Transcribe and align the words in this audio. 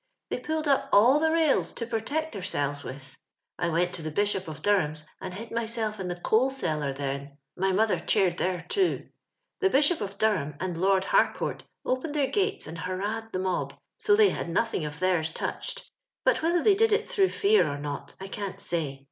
They 0.31 0.39
pulled 0.39 0.67
up 0.67 0.89
ull 0.91 1.19
the 1.19 1.29
mils 1.29 1.73
to 1.73 1.85
purtect 1.85 2.33
theirsolves 2.33 2.83
with. 2.83 3.15
I 3.59 3.69
wont 3.69 3.93
to 3.93 4.01
tho 4.01 4.09
liishop 4.09 4.47
of 4.47 4.63
Durham's, 4.63 5.05
and 5.21 5.31
hid 5.31 5.51
myself 5.51 5.99
in 5.99 6.07
the 6.07 6.15
conl 6.15 6.49
d 6.49 6.55
llar 6.65 6.95
then. 6.95 7.37
Aly 7.55 7.71
niotlier 7.73 8.07
chaired 8.07 8.35
tliere, 8.39 8.67
too. 8.67 9.09
The 9.59 9.69
Bishop 9.69 10.01
of 10.01 10.17
Durham 10.17 10.55
and 10.59 10.75
Lord 10.75 11.03
Haroourt 11.03 11.61
opened 11.85 12.15
their 12.15 12.25
gates 12.31 12.65
and 12.65 12.79
hurrah'd 12.79 13.31
the 13.31 13.37
mob, 13.37 13.75
so 13.99 14.17
tliey 14.17 14.31
had 14.31 14.49
nothing 14.49 14.85
of 14.85 14.99
theirs 14.99 15.29
touched; 15.29 15.91
but 16.25 16.41
whether 16.41 16.63
tlioy 16.63 16.77
did 16.79 16.91
it 16.93 17.07
tlirougli 17.07 17.29
fear 17.31 17.67
or 17.71 17.77
not 17.77 18.15
I 18.19 18.27
can't 18.27 18.59
say. 18.59 18.99